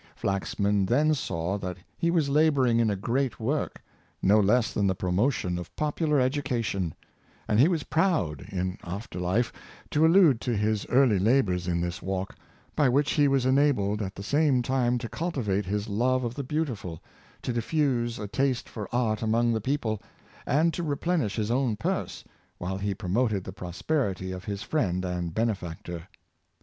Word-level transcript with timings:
Flaxman 0.15 0.87
then 0.87 1.13
saw 1.13 1.59
that 1.59 1.77
he 1.95 2.09
was 2.09 2.27
laboring 2.27 2.79
in 2.79 2.89
a 2.89 2.95
great 2.95 3.39
work— 3.39 3.83
no 4.33 4.39
less 4.39 4.73
than 4.73 4.87
the 4.87 4.95
promotion 4.95 5.59
of 5.59 5.75
popular 5.75 6.19
education; 6.19 6.95
and 7.47 7.59
he 7.59 7.67
was 7.67 7.83
proud, 7.83 8.41
in 8.49 8.79
after 8.83 9.19
life, 9.19 9.53
to 9.91 10.03
allude 10.03 10.41
to 10.41 10.57
his 10.57 10.87
early 10.87 11.19
labors 11.19 11.67
in 11.67 11.81
this 11.81 12.01
walk, 12.01 12.35
by 12.75 12.89
which 12.89 13.11
he 13.11 13.27
was 13.27 13.45
enabled 13.45 14.01
at 14.01 14.15
the 14.15 14.23
same 14.23 14.63
time 14.63 14.97
to 14.97 15.07
cultivate 15.07 15.67
his 15.67 15.87
love 15.87 16.23
of 16.23 16.33
the 16.33 16.43
beautiful, 16.43 16.99
to 17.43 17.53
diffuse 17.53 18.17
a 18.17 18.27
taste 18.27 18.67
for 18.67 18.89
art 18.91 19.21
among 19.21 19.53
the 19.53 19.61
people, 19.61 20.01
and 20.47 20.73
to 20.73 20.81
re 20.81 20.95
plenish 20.95 21.35
his 21.35 21.51
own 21.51 21.75
purse, 21.75 22.23
while 22.57 22.79
he 22.79 22.95
promoted 22.95 23.43
the 23.43 23.53
prosperity 23.53 24.31
of 24.31 24.45
his 24.45 24.63
friend 24.63 25.05
and 25.05 25.35
benefactor. 25.35 26.07